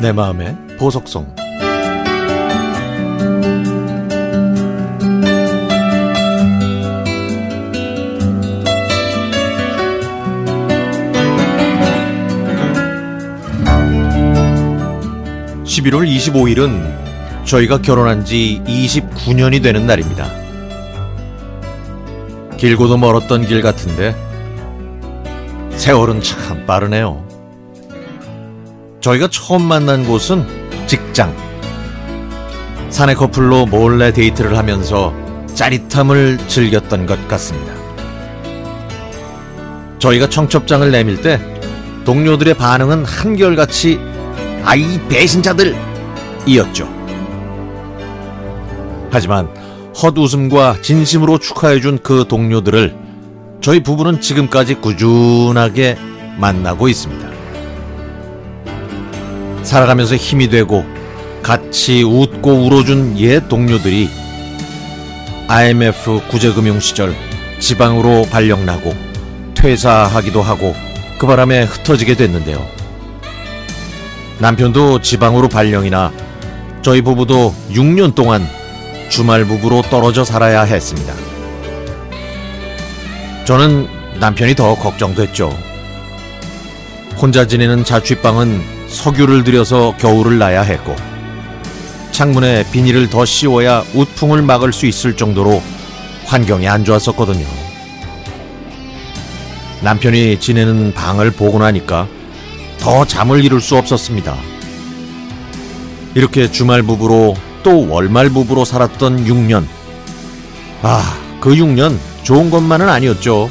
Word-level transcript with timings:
내 0.00 0.12
마음의 0.12 0.56
보석성 0.78 1.34
11월 15.64 16.08
25일은 16.08 17.44
저희가 17.44 17.78
결혼한 17.78 18.24
지 18.24 18.62
29년이 18.66 19.62
되는 19.62 19.86
날입니다. 19.86 20.28
길고도 22.56 22.96
멀었던 22.98 23.46
길 23.46 23.62
같은데 23.62 24.14
세월은 25.76 26.20
참 26.20 26.66
빠르네요. 26.66 27.27
저희가 29.00 29.28
처음 29.28 29.62
만난 29.62 30.04
곳은 30.04 30.44
직장. 30.86 31.34
사내 32.90 33.14
커플로 33.14 33.66
몰래 33.66 34.12
데이트를 34.12 34.56
하면서 34.56 35.14
짜릿함을 35.54 36.38
즐겼던 36.48 37.06
것 37.06 37.28
같습니다. 37.28 37.72
저희가 39.98 40.28
청첩장을 40.28 40.90
내밀 40.90 41.20
때 41.20 41.40
동료들의 42.04 42.54
반응은 42.54 43.04
한결같이 43.04 44.00
아이 44.64 45.00
배신자들 45.08 45.76
이었죠. 46.46 46.88
하지만 49.10 49.48
헛웃음과 50.00 50.82
진심으로 50.82 51.38
축하해준 51.38 51.98
그 52.02 52.26
동료들을 52.28 52.96
저희 53.60 53.82
부부는 53.82 54.20
지금까지 54.20 54.74
꾸준하게 54.74 55.98
만나고 56.36 56.88
있습니다. 56.88 57.27
살아가면서 59.68 60.16
힘이 60.16 60.48
되고 60.48 60.84
같이 61.42 62.02
웃고 62.02 62.64
울어준 62.64 63.18
옛 63.18 63.48
동료들이 63.48 64.08
IMF 65.46 66.22
구제금융 66.28 66.80
시절 66.80 67.14
지방으로 67.60 68.22
발령나고 68.30 68.94
퇴사하기도 69.54 70.40
하고 70.40 70.74
그 71.18 71.26
바람에 71.26 71.64
흩어지게 71.64 72.14
됐는데요. 72.14 72.66
남편도 74.38 75.02
지방으로 75.02 75.48
발령이나 75.48 76.12
저희 76.80 77.02
부부도 77.02 77.54
6년 77.70 78.14
동안 78.14 78.48
주말 79.10 79.44
부부로 79.44 79.82
떨어져 79.82 80.24
살아야 80.24 80.62
했습니다. 80.62 81.12
저는 83.44 83.86
남편이 84.18 84.54
더 84.54 84.74
걱정됐죠. 84.76 85.54
혼자 87.20 87.46
지내는 87.46 87.84
자취방은 87.84 88.77
석유를 88.88 89.44
들여서 89.44 89.94
겨울을 89.98 90.38
나야 90.38 90.62
했고, 90.62 90.96
창문에 92.10 92.70
비닐을 92.72 93.08
더 93.10 93.24
씌워야 93.24 93.84
우풍을 93.94 94.42
막을 94.42 94.72
수 94.72 94.86
있을 94.86 95.16
정도로 95.16 95.62
환경이 96.26 96.66
안 96.68 96.84
좋았었거든요. 96.84 97.46
남편이 99.82 100.40
지내는 100.40 100.92
방을 100.92 101.30
보고 101.30 101.58
나니까 101.58 102.08
더 102.78 103.04
잠을 103.04 103.44
이룰 103.44 103.60
수 103.60 103.76
없었습니다. 103.76 104.36
이렇게 106.14 106.50
주말 106.50 106.82
부부로 106.82 107.36
또 107.62 107.88
월말 107.88 108.30
부부로 108.30 108.64
살았던 108.64 109.24
6년. 109.24 109.64
아, 110.82 111.16
그 111.40 111.54
6년 111.54 111.98
좋은 112.24 112.50
것만은 112.50 112.88
아니었죠. 112.88 113.48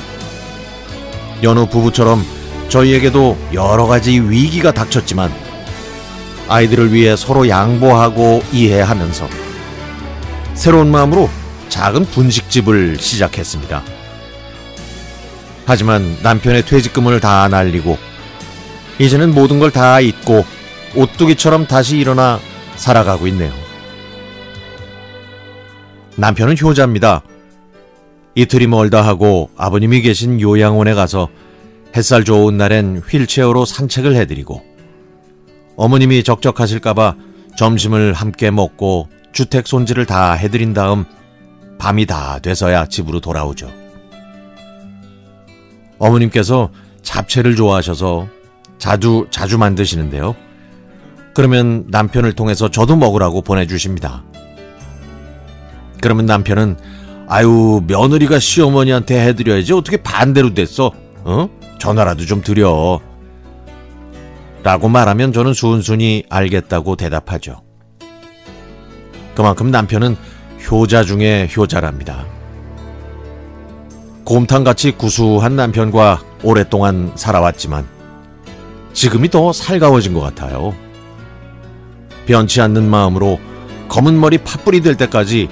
여느 1.44 1.66
부부처럼 1.66 2.26
저희에게도 2.70 3.38
여러 3.54 3.86
가지 3.88 4.20
위기가 4.20 4.72
닥쳤지만 4.72 5.32
아이들을 6.50 6.94
위해 6.94 7.16
서로 7.16 7.48
양보하고 7.48 8.44
이해하면서 8.52 9.28
새로운 10.54 10.89
마음으로 10.92 11.30
작은 11.70 12.05
분식집을 12.05 12.98
시작했습니다. 13.00 13.83
하지만 15.66 16.17
남편의 16.23 16.66
퇴직금을 16.66 17.20
다 17.20 17.48
날리고 17.50 17.98
이제는 18.99 19.34
모든 19.34 19.60
걸 19.60 19.70
다 19.72 19.99
잊고 19.99 20.45
오뚜기처럼 20.95 21.67
다시 21.67 21.98
일어나 21.98 22.39
살아가고 22.78 23.28
있네요. 23.28 23.52
남편은 26.16 26.55
효자입니다. 26.60 27.22
이틀이 28.34 28.67
멀다 28.67 29.02
하고 29.05 29.49
아버님이 29.58 30.02
계신 30.02 30.39
요양원에 30.42 30.94
가서 30.94 31.28
햇살 31.98 32.24
좋은 32.24 32.58
날엔 32.58 33.02
휠체어로 33.10 33.66
산책을 33.66 34.16
해드리고 34.16 34.62
어머님이 35.78 36.24
적적하실까봐 36.24 37.16
점심을 37.58 38.14
함께 38.14 38.52
먹고 38.52 39.10
주택 39.32 39.66
손질을 39.66 40.06
다 40.06 40.34
해드린 40.34 40.76
다음 40.76 41.06
밤이 41.80 42.06
다 42.06 42.38
돼서야 42.38 42.86
집으로 42.86 43.20
돌아오죠. 43.20 43.72
어머님께서 45.98 46.70
잡채를 47.02 47.56
좋아하셔서 47.56 48.28
자주 48.78 49.26
자주 49.32 49.58
만드시는데요. 49.58 50.36
그러면 51.34 51.86
남편을 51.88 52.34
통해서 52.34 52.70
저도 52.70 52.96
먹으라고 52.96 53.42
보내주십니다. 53.42 54.24
그러면 56.00 56.28
남편은 56.28 56.78
아유 57.28 57.82
며느리가 57.88 58.38
시어머니한테 58.38 59.20
해드려야지 59.20 59.74
어떻게 59.74 59.98
반대로 59.98 60.54
됐어? 60.54 60.92
어? 61.24 61.57
전화라도 61.80 62.26
좀 62.26 62.42
드려. 62.42 62.99
라고 64.64 64.89
말하면 64.89 65.33
저는 65.33 65.54
순순히 65.54 66.23
알겠다고 66.30 66.95
대답하죠. 66.95 67.61
그만큼 69.36 69.71
남편은 69.71 70.17
효자 70.70 71.04
중에 71.04 71.49
효자랍니다. 71.55 72.26
곰탕같이 74.26 74.92
구수한 74.92 75.55
남편과 75.55 76.21
오랫동안 76.43 77.14
살아왔지만 77.16 77.87
지금이 78.93 79.30
더 79.30 79.54
살가워진 79.54 80.14
것 80.14 80.21
같아요. 80.21 80.73
변치 82.26 82.60
않는 82.60 82.89
마음으로 82.89 83.39
검은 83.87 84.20
머리 84.20 84.37
팥불이 84.39 84.82
될 84.82 84.95
때까지 84.95 85.48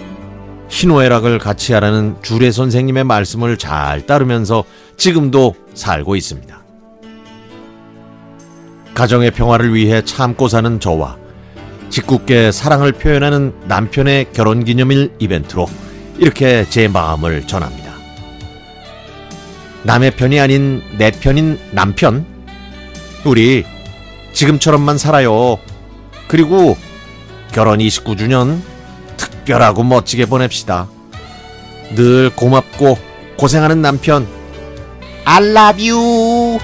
희노애락을 0.69 1.39
같이 1.39 1.73
하라는 1.73 2.17
주례 2.21 2.51
선생님의 2.51 3.03
말씀을 3.03 3.57
잘 3.57 4.05
따르면서 4.05 4.63
지금도 4.97 5.55
살고 5.73 6.15
있습니다. 6.15 6.63
가정의 8.93 9.31
평화를 9.31 9.73
위해 9.73 10.03
참고 10.03 10.47
사는 10.47 10.79
저와 10.79 11.17
짓궂게 11.89 12.51
사랑을 12.51 12.91
표현하는 12.93 13.53
남편의 13.67 14.27
결혼 14.33 14.63
기념일 14.63 15.13
이벤트로 15.19 15.67
이렇게 16.17 16.65
제 16.69 16.87
마음을 16.87 17.45
전합니다. 17.45 17.93
남의 19.83 20.11
편이 20.11 20.39
아닌 20.39 20.81
내 20.97 21.11
편인 21.11 21.59
남편. 21.71 22.25
우리 23.23 23.65
지금처럼만 24.33 24.97
살아요. 24.97 25.59
그리고 26.27 26.75
결혼 27.51 27.79
29주년 27.79 28.59
특별하고 29.45 29.83
멋지게 29.83 30.25
보냅시다. 30.25 30.87
늘 31.95 32.31
고맙고 32.35 32.97
고생하는 33.37 33.81
남편. 33.81 34.27
I 35.25 35.43
love 35.43 35.89
you. 35.89 36.59